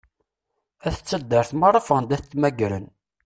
At 0.87 0.97
taddart 1.07 1.51
merra 1.59 1.79
ffɣen-d 1.85 2.11
ad 2.15 2.21
t-mmagren. 2.23 2.85